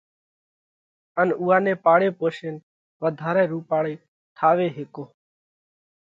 [1.19, 2.55] ان اُوئا نئہ پاۯي پوشينَ
[3.01, 3.93] وڌارئہ رُوپاۯئي
[4.35, 5.07] ٺاوي ھيڪوھ۔